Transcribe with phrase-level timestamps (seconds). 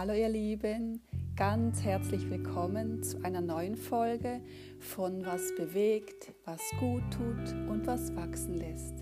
[0.00, 1.02] Hallo ihr Lieben,
[1.36, 4.40] ganz herzlich willkommen zu einer neuen Folge
[4.78, 8.94] von Was bewegt, was gut tut und was wachsen lässt.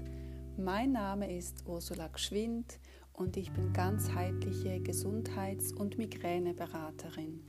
[0.56, 2.80] Mein Name ist Ursula Gschwind
[3.12, 7.44] und ich bin ganzheitliche Gesundheits- und Migräneberaterin.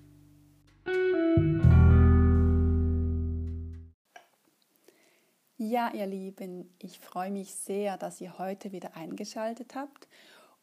[5.58, 10.08] Ja, ihr Lieben, ich freue mich sehr, dass ihr heute wieder eingeschaltet habt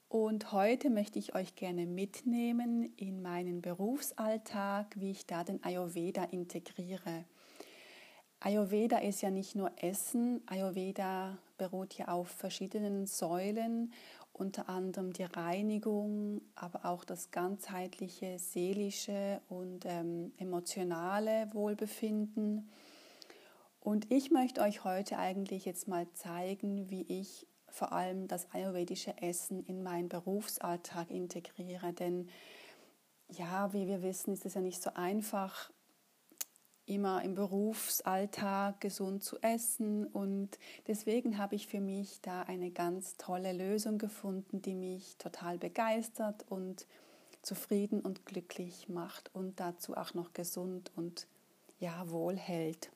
[0.09, 6.25] und heute möchte ich euch gerne mitnehmen in meinen Berufsalltag, wie ich da den Ayurveda
[6.25, 7.25] integriere.
[8.41, 13.93] Ayurveda ist ja nicht nur Essen, Ayurveda beruht ja auf verschiedenen Säulen,
[14.33, 22.71] unter anderem die Reinigung, aber auch das ganzheitliche seelische und ähm, emotionale Wohlbefinden.
[23.81, 29.21] Und ich möchte euch heute eigentlich jetzt mal zeigen, wie ich vor allem das ayurvedische
[29.21, 31.93] Essen in meinen Berufsalltag integriere.
[31.93, 32.29] Denn
[33.29, 35.71] ja, wie wir wissen, ist es ja nicht so einfach,
[36.87, 40.07] immer im Berufsalltag gesund zu essen.
[40.07, 45.59] Und deswegen habe ich für mich da eine ganz tolle Lösung gefunden, die mich total
[45.59, 46.87] begeistert und
[47.43, 51.27] zufrieden und glücklich macht und dazu auch noch gesund und
[51.79, 52.91] ja, wohl hält.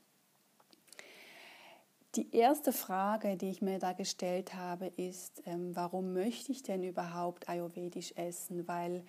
[2.16, 6.83] Die erste Frage, die ich mir da gestellt habe, ist, ähm, warum möchte ich denn
[6.83, 8.66] überhaupt ayurvedisch essen?
[8.66, 9.05] Weil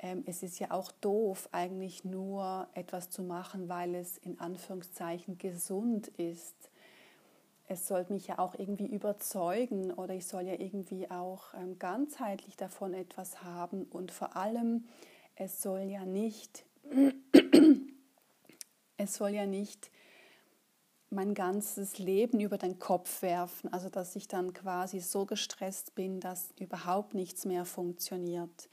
[0.00, 5.38] ähm, es ist ja auch doof, eigentlich nur etwas zu machen, weil es in Anführungszeichen
[5.38, 6.56] gesund ist.
[7.68, 12.56] Es sollte mich ja auch irgendwie überzeugen oder ich soll ja irgendwie auch ähm, ganzheitlich
[12.56, 14.88] davon etwas haben und vor allem,
[15.36, 16.64] es soll ja nicht,
[18.96, 19.92] es soll ja nicht
[21.10, 26.20] mein ganzes Leben über den Kopf werfen, also dass ich dann quasi so gestresst bin,
[26.20, 28.68] dass überhaupt nichts mehr funktioniert.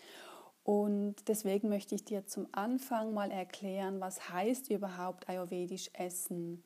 [0.64, 6.64] Und deswegen möchte ich dir zum Anfang mal erklären, was heißt überhaupt ayurvedisch essen.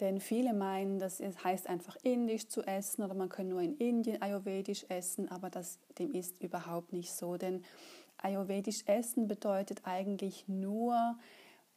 [0.00, 4.20] Denn viele meinen, das heißt einfach indisch zu essen oder man kann nur in Indien
[4.20, 7.36] ayurvedisch essen, aber das, dem ist überhaupt nicht so.
[7.36, 7.62] Denn
[8.18, 11.16] ayurvedisch essen bedeutet eigentlich nur,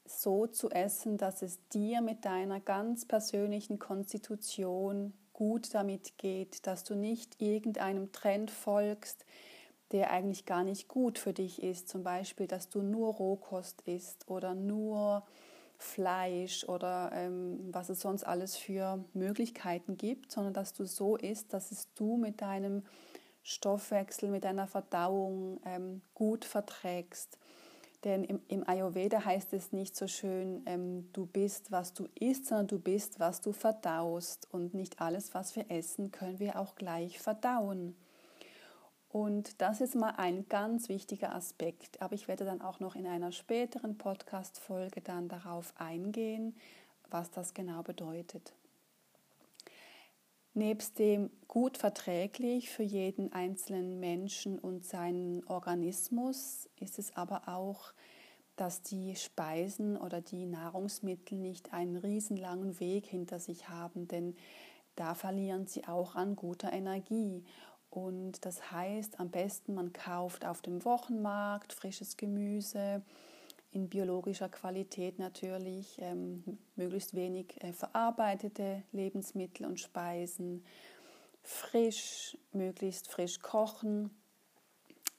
[0.09, 6.83] so zu essen, dass es dir mit deiner ganz persönlichen Konstitution gut damit geht, dass
[6.83, 9.25] du nicht irgendeinem Trend folgst,
[9.91, 11.89] der eigentlich gar nicht gut für dich ist.
[11.89, 15.23] Zum Beispiel, dass du nur Rohkost isst oder nur
[15.77, 21.53] Fleisch oder ähm, was es sonst alles für Möglichkeiten gibt, sondern dass du so isst,
[21.53, 22.83] dass es du mit deinem
[23.43, 27.39] Stoffwechsel, mit deiner Verdauung ähm, gut verträgst.
[28.05, 32.45] Denn im, im, Ayurveda heißt es nicht so schön, ähm, du bist, was du isst,
[32.45, 34.47] sondern du bist, was du verdaust.
[34.51, 37.95] Und nicht alles, was wir essen, können wir auch gleich verdauen.
[39.09, 42.01] Und das ist mal ein ganz wichtiger Aspekt.
[42.01, 46.55] Aber ich werde dann auch noch in einer späteren Podcast-Folge dann darauf eingehen,
[47.09, 48.53] was das genau bedeutet.
[50.59, 57.93] Nebst dem gut verträglich für jeden einzelnen Menschen und seinen Organismus ist es aber auch,
[58.57, 64.35] dass die Speisen oder die Nahrungsmittel nicht einen riesenlangen Weg hinter sich haben, denn
[64.97, 67.45] da verlieren sie auch an guter Energie.
[67.89, 73.01] Und das heißt, am besten man kauft auf dem Wochenmarkt frisches Gemüse,
[73.71, 76.43] in biologischer Qualität natürlich, ähm,
[76.75, 80.65] möglichst wenig äh, verarbeitete Lebensmittel und Speisen,
[81.43, 84.09] frisch, möglichst frisch kochen.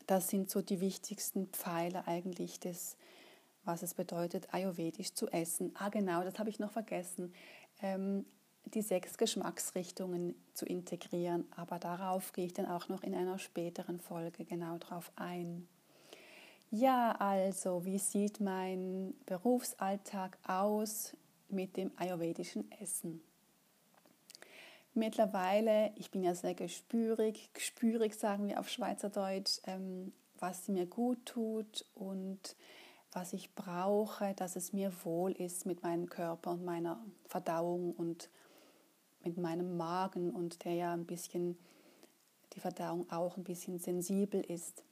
[0.06, 2.96] Das sind so die wichtigsten Pfeiler eigentlich des,
[3.64, 5.72] was es bedeutet, ayurvedisch zu essen.
[5.74, 7.32] Ah genau, das habe ich noch vergessen.
[7.80, 8.26] Ähm,
[8.66, 14.00] die sechs Geschmacksrichtungen zu integrieren, aber darauf gehe ich dann auch noch in einer späteren
[14.00, 15.66] Folge genau drauf ein.
[16.72, 21.16] Ja, also, wie sieht mein Berufsalltag aus
[21.48, 23.20] mit dem ayurvedischen Essen?
[24.94, 31.26] Mittlerweile, ich bin ja sehr gespürig, gespürig sagen wir auf Schweizerdeutsch, ähm, was mir gut
[31.26, 32.54] tut und
[33.10, 38.30] was ich brauche, dass es mir wohl ist mit meinem Körper und meiner Verdauung und
[39.24, 41.58] mit meinem Magen und der ja ein bisschen,
[42.52, 44.84] die Verdauung auch ein bisschen sensibel ist.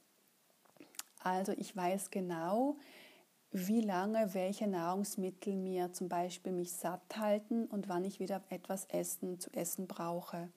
[1.29, 2.77] Also ich weiß genau,
[3.51, 8.85] wie lange welche Nahrungsmittel mir zum Beispiel mich satt halten und wann ich wieder etwas
[8.85, 10.49] Essen zu essen brauche.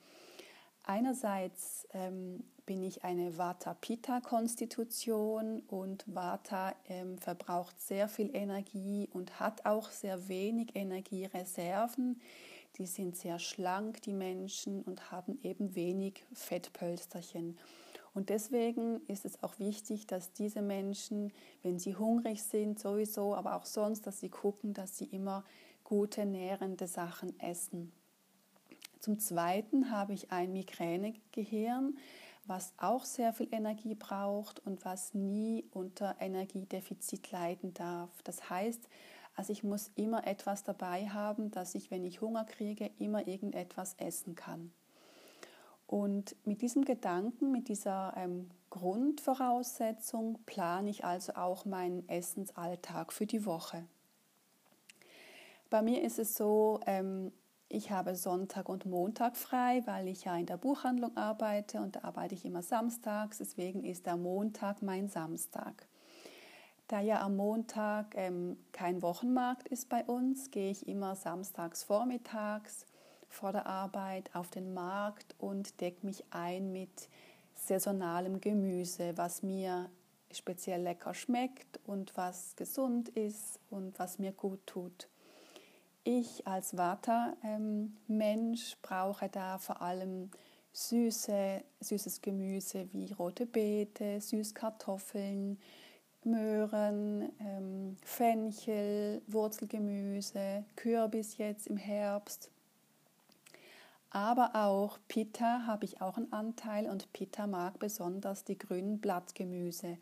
[0.84, 9.66] Einerseits ähm, bin ich eine Vata-Pitta-Konstitution und Vata ähm, verbraucht sehr viel Energie und hat
[9.66, 12.18] auch sehr wenig Energiereserven.
[12.78, 17.58] Die sind sehr schlank, die Menschen, und haben eben wenig Fettpölsterchen.
[18.14, 21.32] Und deswegen ist es auch wichtig, dass diese Menschen,
[21.62, 25.44] wenn sie hungrig sind, sowieso, aber auch sonst, dass sie gucken, dass sie immer
[25.84, 27.92] gute, nährende Sachen essen.
[29.00, 31.96] Zum Zweiten habe ich ein Migränegehirn,
[32.44, 38.10] was auch sehr viel Energie braucht und was nie unter Energiedefizit leiden darf.
[38.24, 38.88] Das heißt,
[39.34, 43.94] also ich muss immer etwas dabei haben, dass ich, wenn ich Hunger kriege, immer irgendetwas
[43.98, 44.72] essen kann.
[45.92, 53.26] Und mit diesem Gedanken, mit dieser ähm, Grundvoraussetzung plane ich also auch meinen Essensalltag für
[53.26, 53.84] die Woche.
[55.68, 57.30] Bei mir ist es so, ähm,
[57.68, 62.04] ich habe Sonntag und Montag frei, weil ich ja in der Buchhandlung arbeite und da
[62.04, 63.36] arbeite ich immer samstags.
[63.36, 65.86] Deswegen ist der Montag mein Samstag.
[66.88, 72.86] Da ja am Montag ähm, kein Wochenmarkt ist bei uns, gehe ich immer samstags vormittags
[73.32, 77.08] vor der Arbeit auf den Markt und decke mich ein mit
[77.54, 79.88] saisonalem Gemüse, was mir
[80.30, 85.08] speziell lecker schmeckt und was gesund ist und was mir gut tut.
[86.04, 87.96] Ich als Vata-Mensch
[88.82, 90.30] brauche da vor allem
[90.72, 95.60] süße, süßes Gemüse wie rote Beete, Süßkartoffeln,
[96.24, 102.50] Möhren, ähm, Fenchel, Wurzelgemüse, Kürbis jetzt im Herbst,
[104.14, 109.96] aber auch Pitta habe ich auch einen Anteil und Pitta mag besonders die grünen Blattgemüse,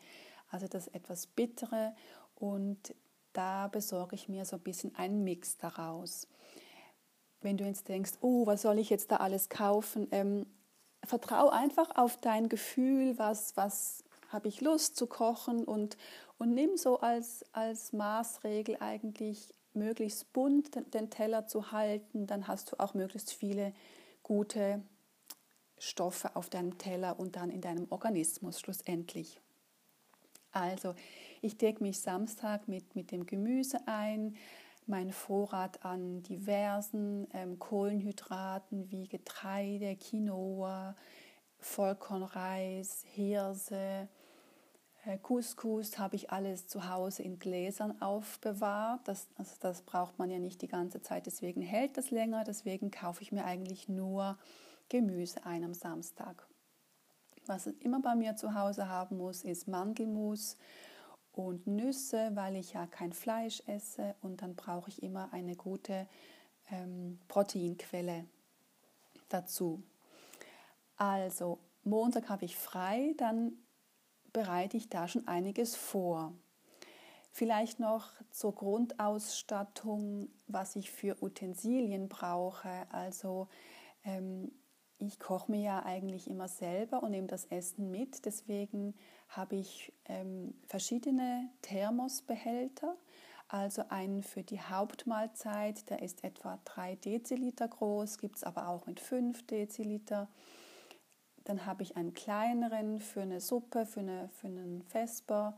[0.49, 1.95] also das etwas bittere
[2.35, 2.93] und
[3.31, 6.27] da besorge ich mir so ein bisschen einen Mix daraus.
[7.39, 10.09] Wenn du jetzt denkst, oh, was soll ich jetzt da alles kaufen?
[10.11, 10.45] Ähm,
[11.05, 15.95] vertrau einfach auf dein Gefühl, was, was habe ich Lust zu kochen und,
[16.37, 22.73] und nimm so als, als Maßregel eigentlich möglichst bunt den Teller zu halten, dann hast
[22.73, 23.73] du auch möglichst viele
[24.31, 24.81] gute
[25.77, 29.41] Stoffe auf deinem Teller und dann in deinem Organismus schlussendlich.
[30.53, 30.95] Also,
[31.41, 34.37] ich decke mich Samstag mit, mit dem Gemüse ein,
[34.87, 40.95] mein Vorrat an diversen ähm, Kohlenhydraten wie Getreide, Quinoa,
[41.59, 44.07] Vollkornreis, Hirse,
[45.23, 49.01] Couscous habe ich alles zu Hause in Gläsern aufbewahrt.
[49.05, 52.43] Das, also das braucht man ja nicht die ganze Zeit, deswegen hält das länger.
[52.43, 54.37] Deswegen kaufe ich mir eigentlich nur
[54.89, 56.47] Gemüse ein am Samstag.
[57.47, 60.57] Was ich immer bei mir zu Hause haben muss, ist Mandelmus
[61.33, 66.07] und Nüsse, weil ich ja kein Fleisch esse und dann brauche ich immer eine gute
[66.69, 68.25] ähm, Proteinquelle
[69.29, 69.81] dazu.
[70.97, 73.53] Also Montag habe ich frei, dann
[74.33, 76.33] bereite ich da schon einiges vor.
[77.31, 82.69] Vielleicht noch zur Grundausstattung, was ich für Utensilien brauche.
[82.91, 83.47] Also
[84.03, 84.51] ähm,
[84.97, 88.25] ich koche mir ja eigentlich immer selber und nehme das Essen mit.
[88.25, 88.93] Deswegen
[89.29, 92.97] habe ich ähm, verschiedene Thermosbehälter.
[93.47, 98.85] Also einen für die Hauptmahlzeit, der ist etwa 3 Deziliter groß, gibt es aber auch
[98.85, 100.29] mit 5 Deziliter.
[101.43, 105.57] Dann habe ich einen kleineren für eine Suppe, für, eine, für einen Vesper.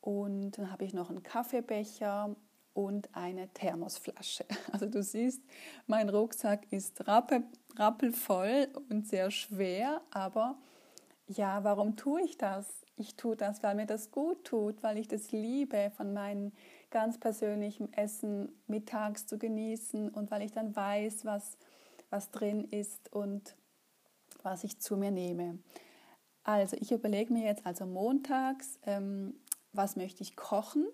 [0.00, 2.34] Und dann habe ich noch einen Kaffeebecher
[2.74, 4.44] und eine Thermosflasche.
[4.72, 5.42] Also du siehst,
[5.86, 7.44] mein Rucksack ist rappel,
[7.76, 10.56] rappelvoll und sehr schwer, aber
[11.28, 12.66] ja, warum tue ich das?
[12.96, 16.52] Ich tue das, weil mir das gut tut, weil ich das liebe, von meinem
[16.90, 21.56] ganz persönlichen Essen mittags zu genießen und weil ich dann weiß, was,
[22.10, 23.56] was drin ist und
[24.44, 25.58] was ich zu mir nehme.
[26.44, 29.34] Also ich überlege mir jetzt also montags, ähm,
[29.72, 30.86] was möchte ich kochen.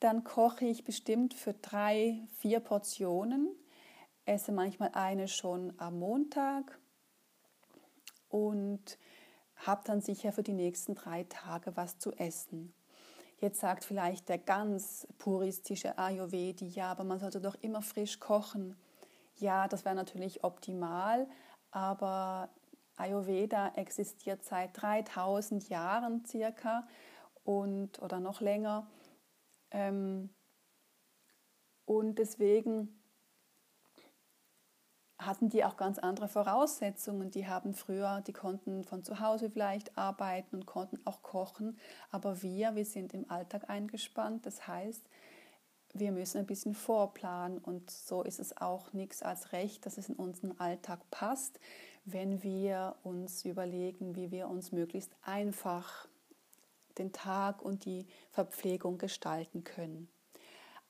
[0.00, 3.48] Dann koche ich bestimmt für drei, vier Portionen,
[4.24, 6.78] esse manchmal eine schon am Montag
[8.28, 8.98] und
[9.56, 12.72] habe dann sicher für die nächsten drei Tage was zu essen.
[13.40, 18.76] Jetzt sagt vielleicht der ganz puristische Ayurvedi, ja, aber man sollte doch immer frisch kochen.
[19.36, 21.26] Ja, das wäre natürlich optimal,
[21.70, 22.50] aber
[22.96, 26.86] Ayurveda existiert seit 3000 Jahren circa
[27.44, 28.86] und oder noch länger.
[29.70, 30.30] Ähm,
[31.84, 33.00] und deswegen
[35.18, 37.30] hatten die auch ganz andere Voraussetzungen.
[37.30, 41.78] Die haben früher, die konnten von zu Hause vielleicht arbeiten und konnten auch kochen.
[42.10, 44.46] Aber wir, wir sind im Alltag eingespannt.
[44.46, 45.04] Das heißt,
[45.94, 50.08] wir müssen ein bisschen vorplanen und so ist es auch nichts als recht, dass es
[50.08, 51.58] in unseren Alltag passt,
[52.04, 56.08] wenn wir uns überlegen, wie wir uns möglichst einfach
[56.98, 60.08] den Tag und die Verpflegung gestalten können.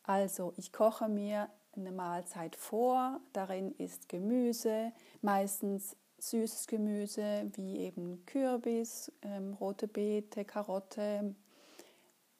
[0.02, 4.92] Also ich koche mir eine Mahlzeit vor, darin ist Gemüse,
[5.22, 11.34] meistens süßes Gemüse wie eben Kürbis, ähm, rote Beete, Karotte,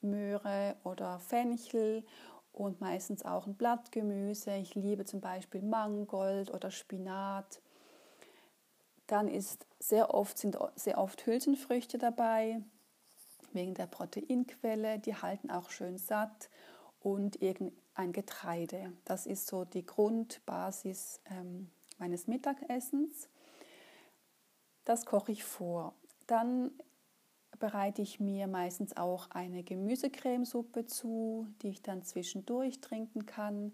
[0.01, 2.03] Möhre oder Fenchel
[2.53, 4.55] und meistens auch ein Blattgemüse.
[4.55, 7.61] Ich liebe zum Beispiel Mangold oder Spinat.
[9.07, 12.61] Dann ist sehr oft, sind sehr oft Hülsenfrüchte dabei,
[13.53, 14.99] wegen der Proteinquelle.
[14.99, 16.49] Die halten auch schön satt
[17.01, 18.93] und irgendein Getreide.
[19.05, 23.27] Das ist so die Grundbasis ähm, meines Mittagessens.
[24.85, 25.93] Das koche ich vor.
[26.27, 26.71] Dann
[27.61, 33.71] bereite ich mir meistens auch eine Gemüsecremesuppe zu, die ich dann zwischendurch trinken kann.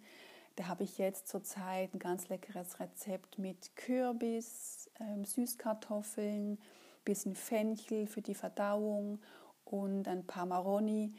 [0.58, 6.60] Da habe ich jetzt zurzeit ein ganz leckeres Rezept mit Kürbis, ähm, Süßkartoffeln,
[7.06, 9.20] bisschen Fenchel für die Verdauung
[9.63, 11.13] und ein paar Maroni,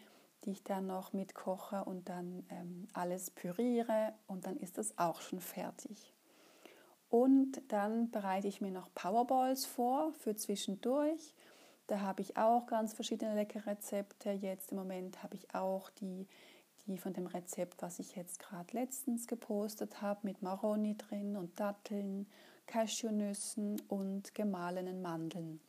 [0.45, 5.23] die ich dann noch mitkoche und dann ähm, alles püriere und dann ist das auch
[5.23, 6.13] schon fertig.
[7.09, 11.35] Und dann bereite ich mir noch Powerballs vor für zwischendurch.
[11.89, 14.31] Da habe ich auch ganz verschiedene leckere Rezepte.
[14.31, 16.27] Jetzt im Moment habe ich auch die,
[16.87, 21.59] die von dem Rezept, was ich jetzt gerade letztens gepostet habe, mit Maroni drin und
[21.59, 22.27] Datteln,
[22.67, 25.61] Cashewnüssen und gemahlenen Mandeln.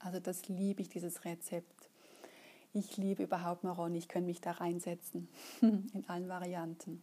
[0.00, 1.88] Also das liebe ich, dieses Rezept.
[2.74, 5.28] Ich liebe überhaupt Maroni, ich könnte mich da reinsetzen
[5.62, 7.02] in allen Varianten.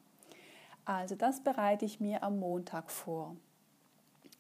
[0.86, 3.36] Also das bereite ich mir am Montag vor.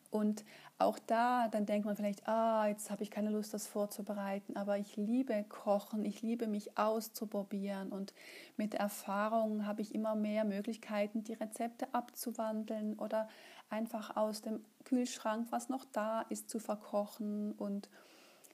[0.09, 0.45] Und
[0.79, 4.77] auch da, dann denkt man vielleicht, ah, jetzt habe ich keine Lust, das vorzubereiten, aber
[4.77, 8.13] ich liebe Kochen, ich liebe mich auszuprobieren und
[8.57, 13.27] mit Erfahrung habe ich immer mehr Möglichkeiten, die Rezepte abzuwandeln oder
[13.69, 17.89] einfach aus dem Kühlschrank, was noch da ist, zu verkochen und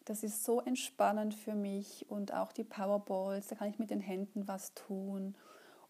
[0.06, 4.02] das ist so entspannend für mich und auch die Powerballs, da kann ich mit den
[4.02, 5.36] Händen was tun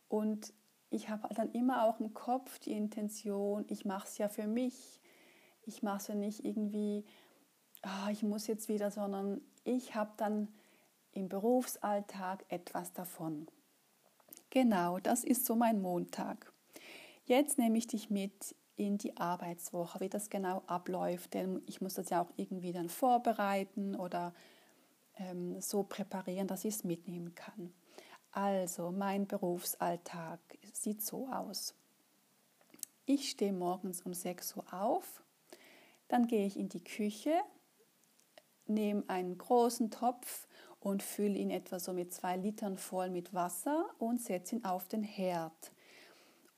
[0.10, 0.52] und
[0.94, 5.00] ich habe dann immer auch im Kopf die Intention, ich mache es ja für mich.
[5.66, 7.06] Ich mache es ja nicht irgendwie,
[7.84, 10.48] oh, ich muss jetzt wieder, sondern ich habe dann
[11.12, 13.48] im Berufsalltag etwas davon.
[14.50, 16.52] Genau, das ist so mein Montag.
[17.26, 21.94] Jetzt nehme ich dich mit in die Arbeitswoche, wie das genau abläuft, denn ich muss
[21.94, 24.34] das ja auch irgendwie dann vorbereiten oder
[25.16, 27.74] ähm, so präparieren, dass ich es mitnehmen kann.
[28.32, 30.40] Also, mein Berufsalltag
[30.74, 31.76] sieht so aus.
[33.06, 35.23] Ich stehe morgens um 6 Uhr auf,
[36.14, 37.34] dann gehe ich in die Küche,
[38.68, 40.48] nehme einen großen Topf
[40.80, 44.88] und fülle ihn etwa so mit zwei Litern voll mit Wasser und setze ihn auf
[44.88, 45.72] den Herd.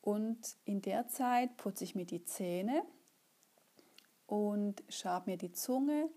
[0.01, 2.83] Und in der Zeit putze ich mir die Zähne
[4.25, 6.09] und schabe mir die Zunge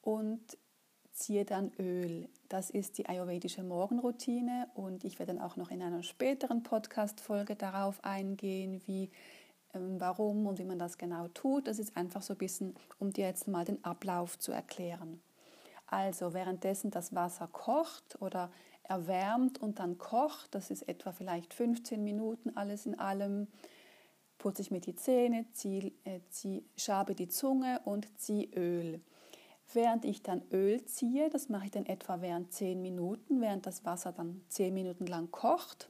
[0.00, 0.56] und
[1.12, 2.30] ziehe dann Öl.
[2.48, 7.56] Das ist die ayurvedische Morgenroutine und ich werde dann auch noch in einer späteren Podcast-Folge
[7.56, 9.10] darauf eingehen, wie,
[9.72, 11.66] warum und wie man das genau tut.
[11.66, 15.20] Das ist einfach so ein bisschen, um dir jetzt mal den Ablauf zu erklären.
[15.86, 18.50] Also währenddessen das Wasser kocht oder
[18.84, 23.48] erwärmt und dann kocht, das ist etwa vielleicht 15 Minuten alles in allem,
[24.38, 29.00] putze ich mir die Zähne, zieh, äh, zieh, schabe die Zunge und ziehe Öl.
[29.72, 33.84] Während ich dann Öl ziehe, das mache ich dann etwa während 10 Minuten, während das
[33.84, 35.89] Wasser dann 10 Minuten lang kocht.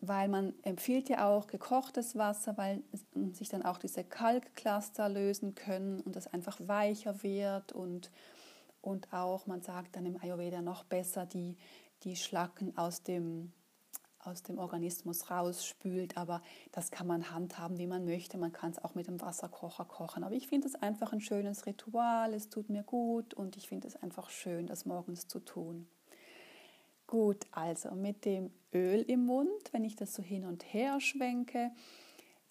[0.00, 2.82] Weil man empfiehlt ja auch gekochtes Wasser, weil
[3.32, 8.12] sich dann auch diese Kalkcluster lösen können und das einfach weicher wird und,
[8.80, 11.56] und auch, man sagt dann im Ayurveda noch besser, die,
[12.04, 13.52] die Schlacken aus dem
[14.20, 16.16] aus dem Organismus rausspült.
[16.16, 18.38] Aber das kann man handhaben, wie man möchte.
[18.38, 20.24] Man kann es auch mit dem Wasserkocher kochen.
[20.24, 22.34] Aber ich finde es einfach ein schönes Ritual.
[22.34, 25.88] Es tut mir gut und ich finde es einfach schön, das morgens zu tun.
[27.08, 31.70] Gut, also mit dem Öl im Mund, wenn ich das so hin und her schwenke,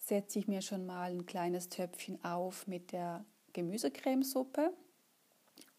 [0.00, 4.72] setze ich mir schon mal ein kleines Töpfchen auf mit der Gemüsecremesuppe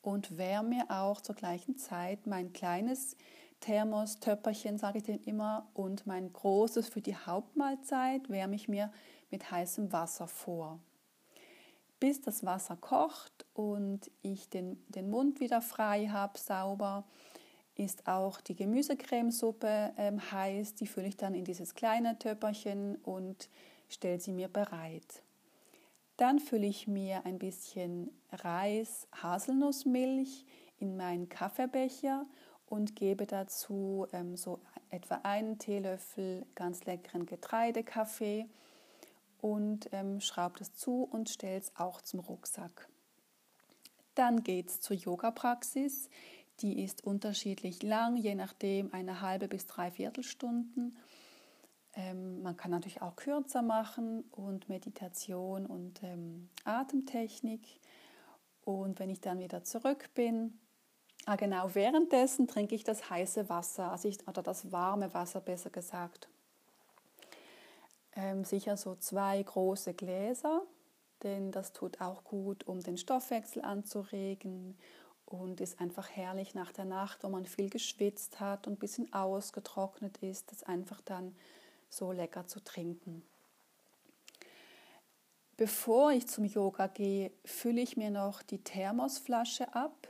[0.01, 3.17] und wärme auch zur gleichen Zeit mein kleines
[3.59, 8.93] Thermos, Töpperchen, sage ich dem immer, und mein großes für die Hauptmahlzeit wärme ich mir
[9.29, 10.79] mit heißem Wasser vor.
[11.99, 17.03] Bis das Wasser kocht und ich den, den Mund wieder frei habe, sauber,
[17.79, 20.75] ist auch die Gemüsecremesuppe ähm, heiß.
[20.75, 23.49] Die fülle ich dann in dieses kleine Töpperchen und
[23.87, 25.23] stelle sie mir bereit.
[26.17, 30.45] Dann fülle ich mir ein bisschen Reis, Haselnussmilch
[30.79, 32.25] in meinen Kaffeebecher
[32.67, 34.59] und gebe dazu ähm, so
[34.89, 38.47] etwa einen Teelöffel ganz leckeren Getreidekaffee
[39.39, 42.89] und ähm, schraube das zu und stelle es auch zum Rucksack.
[44.15, 46.09] Dann geht es zur Yoga-Praxis.
[46.61, 50.97] Die ist unterschiedlich lang, je nachdem eine halbe bis dreiviertel Stunden.
[51.95, 57.79] Ähm, man kann natürlich auch kürzer machen und Meditation und ähm, Atemtechnik.
[58.63, 60.59] Und wenn ich dann wieder zurück bin,
[61.25, 65.69] ah genau, währenddessen trinke ich das heiße Wasser, also ich, oder das warme Wasser besser
[65.69, 66.29] gesagt.
[68.15, 70.63] Ähm, sicher so zwei große Gläser,
[71.23, 74.77] denn das tut auch gut, um den Stoffwechsel anzuregen
[75.29, 79.13] und ist einfach herrlich nach der Nacht, wo man viel geschwitzt hat und ein bisschen
[79.13, 81.35] ausgetrocknet ist, das einfach dann
[81.89, 83.23] so lecker zu trinken.
[85.57, 90.07] Bevor ich zum Yoga gehe, fülle ich mir noch die Thermosflasche ab.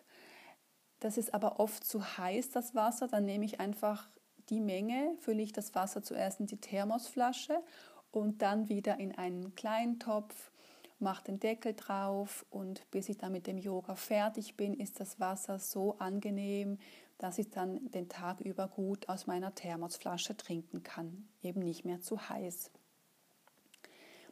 [0.99, 3.07] Das ist aber oft zu heiß, das Wasser.
[3.07, 4.07] Dann nehme ich einfach
[4.49, 7.63] die Menge, fülle ich das Wasser zuerst in die Thermosflasche
[8.11, 10.51] und dann wieder in einen kleinen Topf,
[10.99, 15.19] mache den Deckel drauf und bis ich dann mit dem Yoga fertig bin, ist das
[15.19, 16.77] Wasser so angenehm,
[17.17, 22.01] dass ich dann den Tag über gut aus meiner Thermosflasche trinken kann, eben nicht mehr
[22.01, 22.71] zu heiß.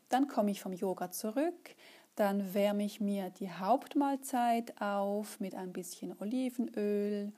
[0.09, 1.75] Dann komme ich vom Yoga zurück,
[2.15, 7.33] dann wärme ich mir die Hauptmahlzeit auf mit ein bisschen Olivenöl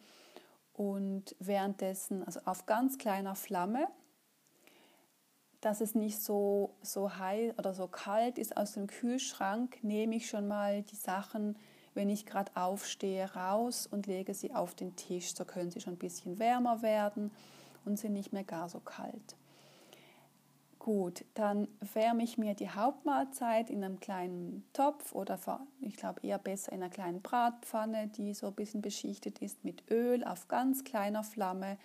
[0.73, 3.87] und währenddessen, also auf ganz kleiner Flamme,
[5.61, 10.29] dass es nicht so, so heiß oder so kalt ist aus dem Kühlschrank, nehme ich
[10.29, 11.57] schon mal die Sachen,
[11.93, 15.33] wenn ich gerade aufstehe, raus und lege sie auf den Tisch.
[15.33, 17.31] So können sie schon ein bisschen wärmer werden
[17.85, 19.35] und sind nicht mehr gar so kalt.
[20.79, 25.37] Gut, dann wärme ich mir die Hauptmahlzeit in einem kleinen Topf oder
[25.81, 29.91] ich glaube eher besser in einer kleinen Bratpfanne, die so ein bisschen beschichtet ist mit
[29.91, 31.77] Öl auf ganz kleiner Flamme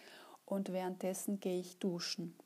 [0.47, 2.37] und währenddessen gehe ich duschen.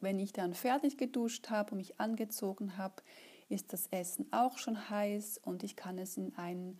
[0.00, 3.02] Wenn ich dann fertig geduscht habe und mich angezogen habe,
[3.48, 6.78] ist das Essen auch schon heiß und ich kann es in einen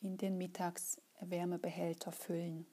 [0.00, 2.66] in den Mittagswärmebehälter füllen.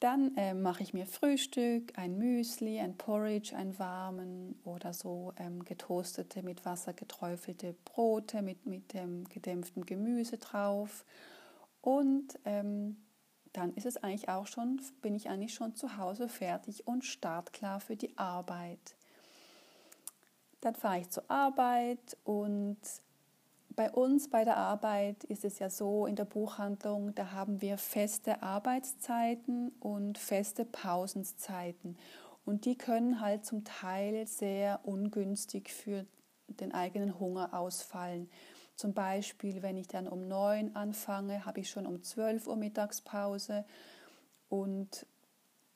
[0.00, 5.64] Dann äh, mache ich mir Frühstück, ein Müsli, ein Porridge, ein warmen oder so ähm,
[5.64, 11.04] getoastete, mit Wasser geträufelte Brote mit, mit ähm, gedämpftem Gemüse drauf.
[11.80, 12.96] Und ähm,
[13.58, 17.80] dann ist es eigentlich auch schon, bin ich eigentlich schon zu Hause fertig und startklar
[17.80, 18.94] für die Arbeit.
[20.60, 22.78] Dann fahre ich zur Arbeit und
[23.74, 27.78] bei uns bei der Arbeit ist es ja so in der Buchhandlung, da haben wir
[27.78, 31.98] feste Arbeitszeiten und feste Pausenzeiten.
[32.44, 36.06] Und die können halt zum Teil sehr ungünstig für
[36.46, 38.30] den eigenen Hunger ausfallen.
[38.78, 43.64] Zum Beispiel, wenn ich dann um neun anfange, habe ich schon um 12 Uhr Mittagspause
[44.48, 45.04] und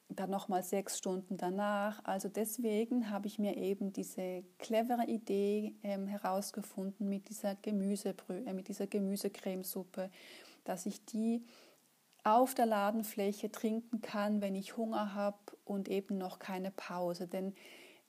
[0.09, 2.05] dann nochmal sechs Stunden danach.
[2.05, 8.53] Also deswegen habe ich mir eben diese clevere Idee ähm, herausgefunden mit dieser, Gemüsebrü äh,
[8.53, 10.09] mit dieser Gemüsecremesuppe,
[10.63, 11.45] dass ich die
[12.23, 17.27] auf der Ladenfläche trinken kann, wenn ich Hunger habe und eben noch keine Pause.
[17.27, 17.53] Denn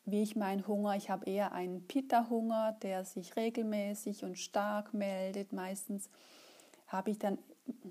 [0.05, 5.53] wie ich meinen Hunger, ich habe eher einen Pitta-Hunger, der sich regelmäßig und stark meldet.
[5.53, 6.09] Meistens
[6.87, 7.37] habe ich dann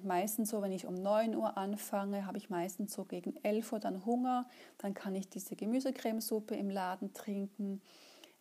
[0.03, 3.81] meistens so, wenn ich um 9 Uhr anfange, habe ich meistens so gegen 11 Uhr
[3.81, 4.47] dann Hunger.
[4.79, 7.81] Dann kann ich diese Gemüsecremesuppe im Laden trinken,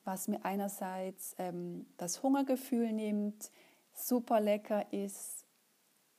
[0.04, 3.52] was mir einerseits ähm, das Hungergefühl nimmt,
[3.94, 5.46] super lecker ist,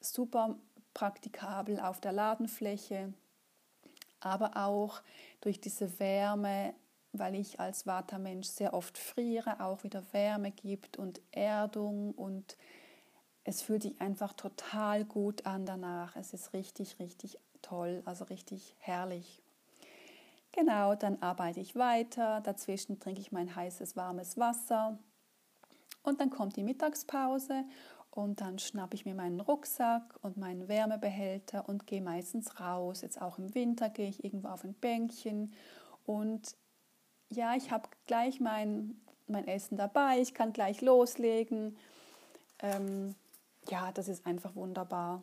[0.00, 0.56] super
[0.94, 3.12] praktikabel auf der Ladenfläche,
[4.20, 5.02] aber auch
[5.40, 6.74] durch diese Wärme,
[7.12, 12.56] weil ich als Vata-Mensch sehr oft friere, auch wieder Wärme gibt und Erdung und
[13.44, 16.16] es fühlt sich einfach total gut an danach.
[16.16, 19.42] Es ist richtig, richtig toll, also richtig herrlich.
[20.52, 22.40] Genau, dann arbeite ich weiter.
[22.42, 24.98] Dazwischen trinke ich mein heißes, warmes Wasser.
[26.02, 27.64] Und dann kommt die Mittagspause
[28.10, 33.00] und dann schnappe ich mir meinen Rucksack und meinen Wärmebehälter und gehe meistens raus.
[33.00, 35.54] Jetzt auch im Winter gehe ich irgendwo auf ein Bänkchen
[36.04, 36.56] und
[37.32, 41.76] ja, ich habe gleich mein, mein Essen dabei, ich kann gleich loslegen.
[42.60, 43.14] Ähm,
[43.68, 45.22] ja, das ist einfach wunderbar.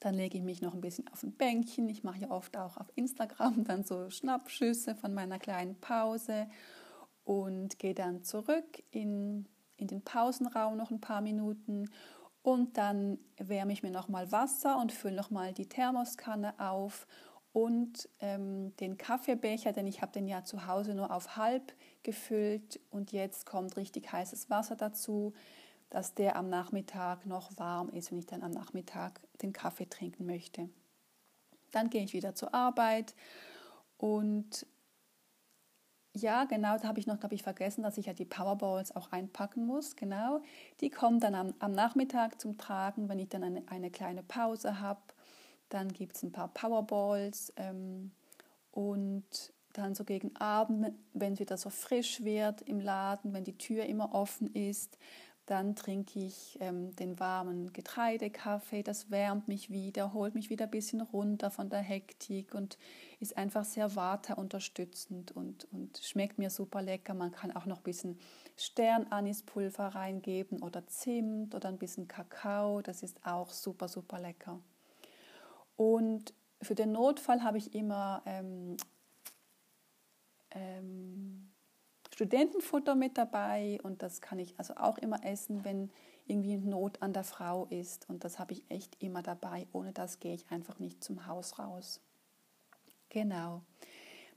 [0.00, 1.88] Dann lege ich mich noch ein bisschen auf ein Bänkchen.
[1.88, 6.46] Ich mache ja oft auch auf Instagram dann so Schnappschüsse von meiner kleinen Pause
[7.24, 11.90] und gehe dann zurück in, in den Pausenraum noch ein paar Minuten
[12.42, 17.08] und dann wärme ich mir nochmal Wasser und fülle nochmal die Thermoskanne auf
[17.56, 22.80] und ähm, den Kaffeebecher, denn ich habe den ja zu Hause nur auf halb gefüllt
[22.90, 25.32] und jetzt kommt richtig heißes Wasser dazu
[25.90, 30.26] dass der am Nachmittag noch warm ist, wenn ich dann am Nachmittag den Kaffee trinken
[30.26, 30.68] möchte.
[31.72, 33.14] Dann gehe ich wieder zur Arbeit
[33.96, 34.66] und
[36.12, 39.12] ja, genau, da habe ich noch, glaube ich, vergessen, dass ich ja die Powerballs auch
[39.12, 39.96] einpacken muss.
[39.96, 40.40] Genau,
[40.80, 44.80] die kommen dann am, am Nachmittag zum Tragen, wenn ich dann eine, eine kleine Pause
[44.80, 45.00] habe.
[45.68, 48.12] Dann gibt es ein paar Powerballs ähm,
[48.70, 53.58] und dann so gegen Abend, wenn es wieder so frisch wird im Laden, wenn die
[53.58, 54.98] Tür immer offen ist,
[55.46, 60.72] dann trinke ich ähm, den warmen Getreidekaffee, das wärmt mich wieder, holt mich wieder ein
[60.72, 62.76] bisschen runter von der Hektik und
[63.20, 67.14] ist einfach sehr waterunterstützend und, und schmeckt mir super lecker.
[67.14, 68.18] Man kann auch noch ein bisschen
[68.56, 74.58] Sternanispulver reingeben oder Zimt oder ein bisschen Kakao, das ist auch super, super lecker.
[75.76, 78.76] Und für den Notfall habe ich immer ähm,
[80.50, 81.52] ähm,
[82.12, 85.90] Studentenfutter mit dabei und das kann ich also auch immer essen, wenn
[86.26, 88.08] irgendwie Not an der Frau ist.
[88.08, 89.66] Und das habe ich echt immer dabei.
[89.72, 92.00] Ohne das gehe ich einfach nicht zum Haus raus.
[93.10, 93.62] Genau.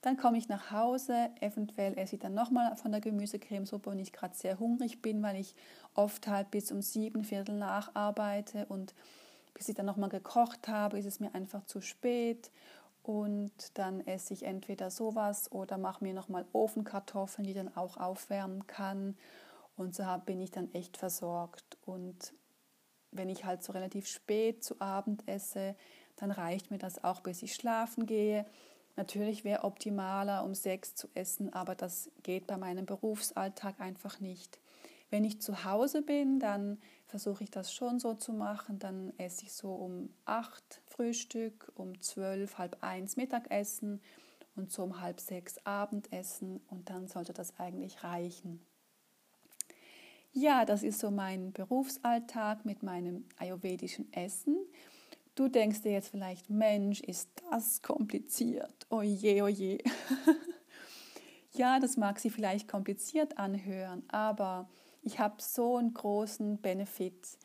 [0.01, 4.13] Dann komme ich nach Hause, eventuell esse ich dann nochmal von der Gemüsecremesuppe, wenn ich
[4.13, 5.55] gerade sehr hungrig bin, weil ich
[5.93, 8.93] oft halt bis um sieben Viertel nacharbeite und
[9.53, 12.51] bis ich dann nochmal gekocht habe, ist es mir einfach zu spät
[13.03, 18.67] und dann esse ich entweder sowas oder mache mir nochmal Ofenkartoffeln, die dann auch aufwärmen
[18.67, 19.17] kann.
[19.77, 21.77] Und so bin ich dann echt versorgt.
[21.85, 22.33] Und
[23.11, 25.75] wenn ich halt so relativ spät zu Abend esse,
[26.17, 28.45] dann reicht mir das auch, bis ich schlafen gehe.
[28.95, 34.59] Natürlich wäre optimaler, um sechs zu essen, aber das geht bei meinem Berufsalltag einfach nicht.
[35.09, 38.79] Wenn ich zu Hause bin, dann versuche ich das schon so zu machen.
[38.79, 44.01] Dann esse ich so um acht Frühstück, um zwölf, halb eins Mittagessen
[44.55, 48.61] und so um halb sechs Abendessen und dann sollte das eigentlich reichen.
[50.31, 54.57] Ja, das ist so mein Berufsalltag mit meinem ayurvedischen Essen.
[55.33, 58.85] Du denkst dir jetzt vielleicht, Mensch, ist das kompliziert.
[58.89, 59.79] Oje, oje.
[61.53, 64.69] ja, das mag sich vielleicht kompliziert anhören, aber
[65.01, 67.37] ich habe so einen großen Benefit.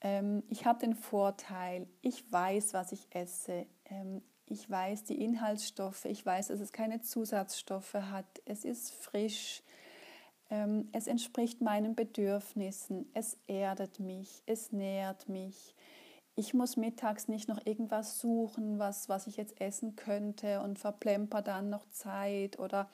[0.00, 3.66] Ähm, ich habe den Vorteil, ich weiß, was ich esse.
[3.86, 8.26] Ähm, ich weiß die Inhaltsstoffe, ich weiß, dass es keine Zusatzstoffe hat.
[8.44, 9.62] Es ist frisch.
[10.50, 13.10] Ähm, es entspricht meinen Bedürfnissen.
[13.12, 14.42] Es erdet mich.
[14.46, 15.74] Es nährt mich.
[16.36, 21.42] Ich muss mittags nicht noch irgendwas suchen, was, was ich jetzt essen könnte und verplemper
[21.42, 22.88] dann noch Zeit oder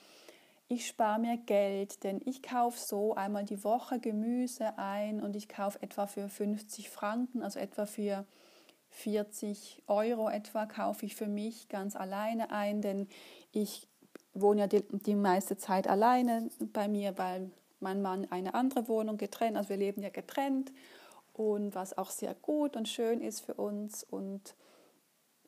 [0.72, 5.46] ich spare mir Geld, denn ich kaufe so einmal die Woche Gemüse ein und ich
[5.46, 8.24] kaufe etwa für 50 Franken, also etwa für
[8.88, 13.06] 40 Euro etwa kaufe ich für mich ganz alleine ein, denn
[13.52, 13.87] ich
[14.32, 19.18] wohne ja die, die meiste Zeit alleine bei mir, weil mein Mann eine andere Wohnung
[19.18, 20.72] getrennt, also wir leben ja getrennt
[21.35, 24.54] und was auch sehr gut und schön ist für uns und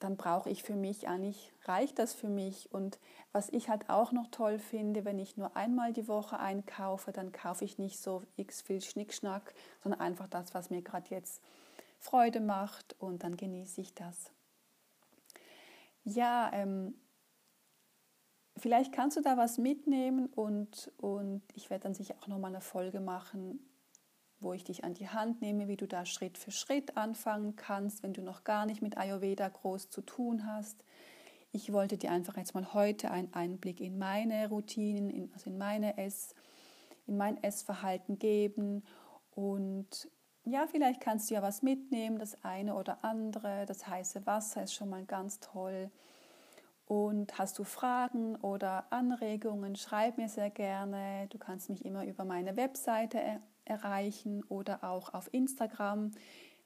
[0.04, 2.70] dann brauche ich für mich eigentlich, reicht das für mich.
[2.70, 2.98] Und
[3.32, 7.32] was ich halt auch noch toll finde, wenn ich nur einmal die Woche einkaufe, dann
[7.32, 11.42] kaufe ich nicht so x viel Schnickschnack, sondern einfach das, was mir gerade jetzt
[11.98, 14.30] Freude macht und dann genieße ich das.
[16.04, 16.94] Ja, ähm,
[18.58, 22.60] vielleicht kannst du da was mitnehmen und, und ich werde dann sicher auch nochmal eine
[22.60, 23.58] Folge machen,
[24.40, 28.02] wo ich dich an die Hand nehme, wie du da Schritt für Schritt anfangen kannst,
[28.02, 30.84] wenn du noch gar nicht mit Ayurveda groß zu tun hast.
[31.52, 35.56] Ich wollte dir einfach jetzt mal heute einen Einblick in meine Routinen, in, also in,
[35.56, 36.34] meine Ess,
[37.06, 38.84] in mein Essverhalten geben.
[39.30, 40.10] Und
[40.44, 43.66] ja, vielleicht kannst du ja was mitnehmen, das eine oder andere.
[43.66, 45.90] Das heiße Wasser ist schon mal ganz toll.
[46.86, 51.28] Und hast du Fragen oder Anregungen, schreib mir sehr gerne.
[51.30, 56.10] Du kannst mich immer über meine Webseite erreichen oder auch auf Instagram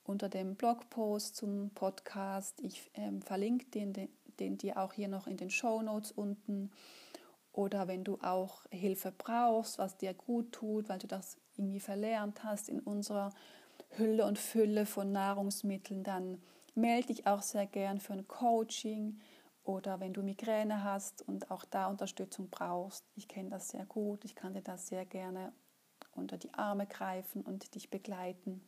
[0.05, 2.61] unter dem Blogpost zum Podcast.
[2.63, 4.09] Ich ähm, verlinke den, den,
[4.41, 6.71] den dir auch hier noch in den Show Notes unten.
[7.53, 12.45] Oder wenn du auch Hilfe brauchst, was dir gut tut, weil du das irgendwie verlernt
[12.45, 13.33] hast in unserer
[13.91, 16.41] Hülle und Fülle von Nahrungsmitteln, dann
[16.75, 19.21] melde dich auch sehr gern für ein Coaching
[19.65, 23.05] oder wenn du Migräne hast und auch da Unterstützung brauchst.
[23.17, 25.53] Ich kenne das sehr gut, ich kann dir das sehr gerne
[26.19, 28.61] unter die Arme greifen und dich begleiten.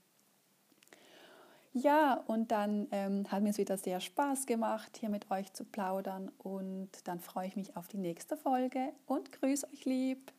[1.72, 5.64] Ja, und dann ähm, hat mir es wieder sehr Spaß gemacht, hier mit euch zu
[5.64, 10.32] plaudern und dann freue ich mich auf die nächste Folge und grüße euch lieb.